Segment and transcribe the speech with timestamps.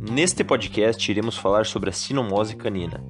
[0.00, 3.02] Neste podcast iremos falar sobre a sinomose canina.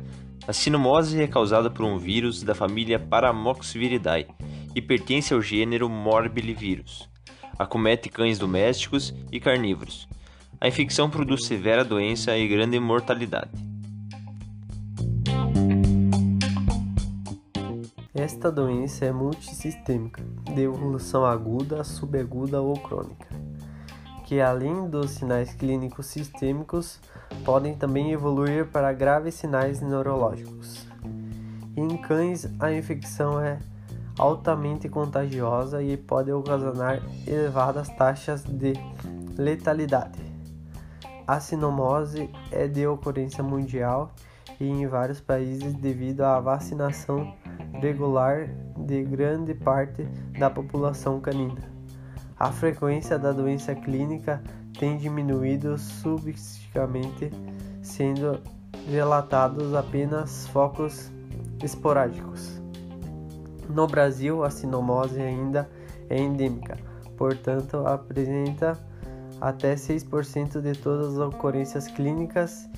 [0.46, 4.26] A sinomose é causada por um vírus da família Paramoxviridae
[4.74, 7.08] e pertence ao gênero Morbillivirus.
[7.58, 10.08] Acomete cães domésticos e carnívoros.
[10.60, 13.67] A infecção produz severa doença e grande mortalidade.
[18.19, 20.23] Esta doença é multissistêmica,
[20.55, 23.29] de evolução aguda, subaguda ou crônica
[24.29, 27.01] que além dos sinais clínicos sistêmicos,
[27.46, 30.87] podem também evoluir para graves sinais neurológicos.
[31.74, 33.59] Em cães, a infecção é
[34.19, 38.74] altamente contagiosa e pode ocasionar elevadas taxas de
[39.38, 40.21] letalidade.
[41.27, 44.12] A sinomose é de ocorrência mundial
[44.60, 47.32] e em vários países devido à vacinação
[47.80, 50.05] regular de grande parte
[50.38, 51.78] da população canina.
[52.38, 54.42] A frequência da doença clínica
[54.79, 57.30] tem diminuído substancialmente,
[57.82, 58.40] sendo
[58.88, 61.10] relatados apenas focos
[61.62, 62.60] esporádicos.
[63.68, 65.68] No Brasil, a sinomose ainda
[66.08, 66.78] é endêmica,
[67.16, 68.78] portanto, apresenta
[69.40, 72.68] até 6% de todas as ocorrências clínicas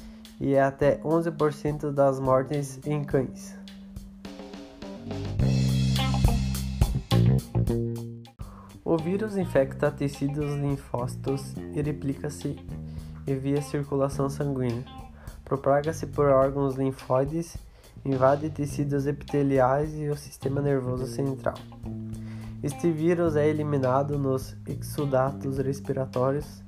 [0.40, 3.59] e até 11% das mortes em cães.
[8.84, 12.56] O vírus infecta tecidos linfócitos e replica-se
[13.24, 14.84] via circulação sanguínea.
[15.44, 17.56] Propaga-se por órgãos linfóides,
[18.04, 21.54] invade tecidos epiteliais e o sistema nervoso central.
[22.62, 26.62] Este vírus é eliminado nos exudatos respiratórios,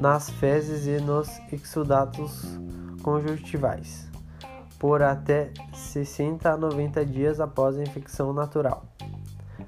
[0.00, 2.42] nas fezes e nos exudatos
[3.02, 4.08] conjuntivais
[4.78, 5.52] por até
[6.04, 8.84] 60 a 90 dias após a infecção natural.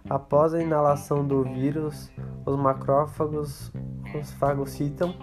[0.09, 2.09] Após a inalação do vírus,
[2.47, 3.73] os macrófagos
[4.15, 5.15] os fagocitam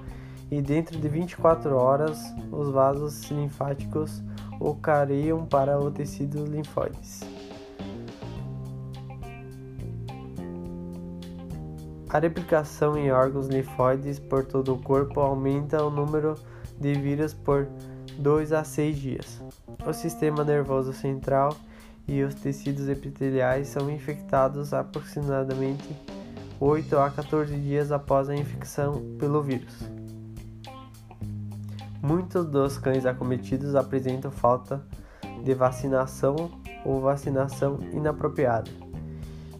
[0.51, 2.19] e dentro de 24 horas
[2.51, 4.21] os vasos linfáticos
[4.59, 7.21] o careiam para o tecido linfóides.
[12.09, 16.35] A replicação em órgãos linfóides por todo o corpo aumenta o número
[16.79, 17.67] de vírus por
[18.17, 19.41] 2 a 6 dias.
[19.85, 21.55] O sistema nervoso central
[22.07, 25.87] e os tecidos epiteliais são infectados aproximadamente
[26.59, 29.75] 8 a 14 dias após a infecção pelo vírus.
[32.01, 34.81] Muitos dos cães acometidos apresentam falta
[35.43, 36.51] de vacinação
[36.85, 38.71] ou vacinação inapropriada,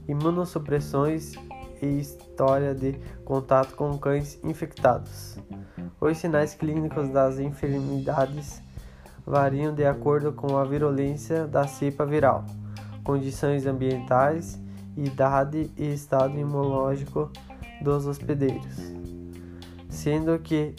[0.08, 1.34] imunossupressões
[1.82, 2.94] e história de
[3.24, 5.38] contato com cães infectados.
[6.00, 8.62] Os sinais clínicos das enfermidades
[9.26, 12.46] variam de acordo com a virulência da cepa viral,
[13.04, 14.60] condições ambientais,
[14.96, 17.30] idade e estado imunológico
[17.82, 18.94] dos hospedeiros,
[19.90, 20.74] sendo que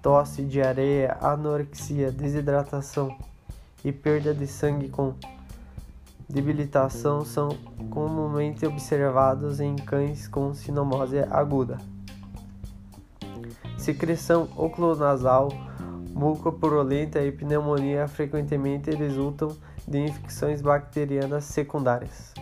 [0.00, 3.16] tosse, diarreia, anorexia, desidratação
[3.84, 5.14] e perda de sangue com
[6.30, 7.48] debilitação são
[7.90, 11.78] comumente observados em cães com sinomose aguda.
[13.76, 15.48] Secreção oculonasal
[16.12, 19.56] mucopurulenta e pneumonia frequentemente resultam
[19.88, 22.32] de infecções bacterianas secundárias.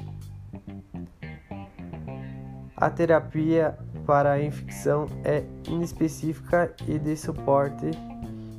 [2.77, 3.77] A terapia
[4.07, 7.91] para a infecção é inespecífica e de suporte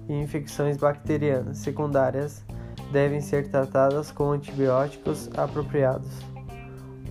[0.08, 2.44] e infecções bacterianas secundárias
[2.92, 6.10] devem ser tratadas com antibióticos apropriados.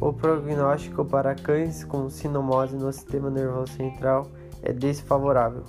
[0.01, 4.31] O prognóstico para cães com sinomose no sistema nervoso central
[4.63, 5.65] é desfavorável.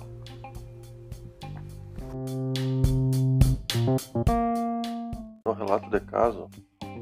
[5.44, 6.48] No relato de caso,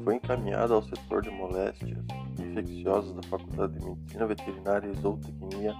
[0.03, 1.99] foi encaminhado ao setor de moléstias
[2.39, 5.75] infecciosas da Faculdade de Medicina Veterinária e Zootecnia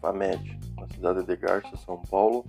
[0.00, 2.44] FAMED, na cidade de Garça, São Paulo,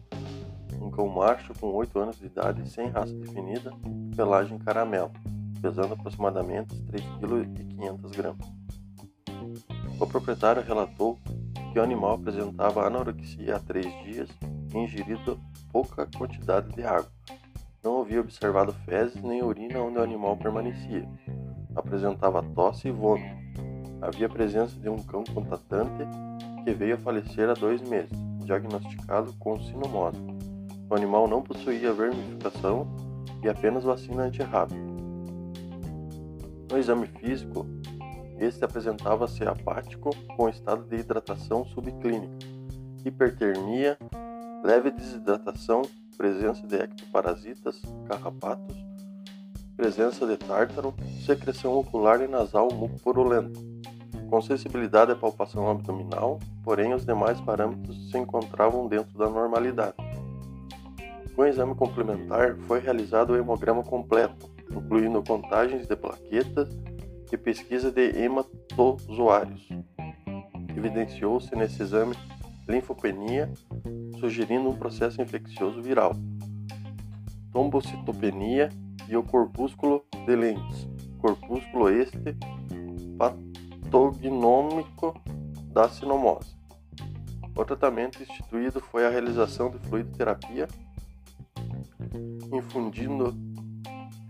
[0.79, 3.71] um cão macho com 8 anos de idade sem raça definida,
[4.15, 5.11] pelagem caramelo,
[5.61, 8.35] pesando aproximadamente 3,5 kg.
[9.99, 11.17] O proprietário relatou
[11.71, 14.29] que o animal apresentava anorexia há três dias
[14.73, 15.39] e ingerido
[15.71, 17.11] pouca quantidade de água.
[17.83, 21.07] Não havia observado fezes nem urina onde o animal permanecia.
[21.75, 23.35] Apresentava tosse e vômito.
[24.01, 26.03] Havia presença de um cão contatante
[26.63, 28.11] que veio a falecer há dois meses,
[28.43, 30.36] diagnosticado com sinomose.
[30.89, 32.87] O animal não possuía vermificação
[33.43, 34.79] e apenas vacina antirrábica.
[36.71, 37.65] No exame físico,
[38.39, 42.37] este apresentava-se apático com estado de hidratação subclínica,
[43.05, 43.97] hipertermia,
[44.63, 45.81] leve desidratação,
[46.17, 48.75] presença de ectoparasitas, carrapatos,
[49.75, 50.93] presença de tártaro,
[51.25, 53.59] secreção ocular e nasal mucopurulenta.
[54.29, 60.06] com sensibilidade à palpação abdominal, porém os demais parâmetros se encontravam dentro da normalidade.
[61.37, 66.75] Com o exame complementar, foi realizado o hemograma completo, incluindo contagens de plaquetas
[67.31, 69.69] e pesquisa de hematozoários.
[70.75, 72.15] Evidenciou-se nesse exame
[72.67, 73.53] linfopenia,
[74.19, 76.13] sugerindo um processo infeccioso viral,
[77.51, 78.69] trombocitopenia
[79.07, 80.89] e o corpúsculo de Lenz,
[81.19, 82.35] corpúsculo este
[83.19, 85.13] patognômico
[85.71, 86.57] da sinomose.
[87.55, 90.67] O tratamento instituído foi a realização de fluidoterapia,
[92.51, 93.35] infundindo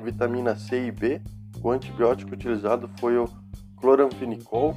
[0.03, 1.21] vitamina C e B.
[1.62, 3.27] O antibiótico utilizado foi o
[3.79, 4.75] cloramfenicol,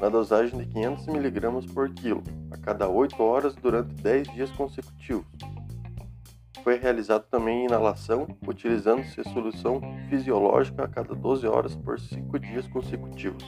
[0.00, 5.26] na dosagem de 500 mg por quilo, a cada 8 horas durante 10 dias consecutivos.
[6.64, 13.44] Foi realizado também inalação, utilizando-se solução fisiológica a cada 12 horas por 5 dias consecutivos.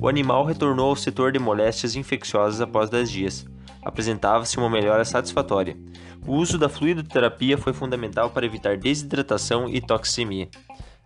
[0.00, 3.53] O animal retornou ao setor de moléstias infecciosas após 10 dias.
[3.84, 5.76] Apresentava-se uma melhora satisfatória.
[6.26, 10.48] O uso da fluidoterapia foi fundamental para evitar desidratação e toxemia.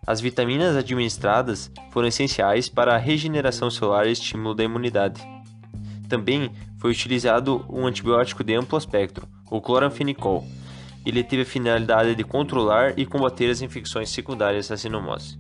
[0.07, 5.21] As vitaminas administradas foram essenciais para a regeneração celular e estímulo da imunidade.
[6.09, 10.47] Também foi utilizado um antibiótico de amplo espectro, o cloramfenicol.
[11.05, 15.39] Ele teve a finalidade de controlar e combater as infecções secundárias à sinomose.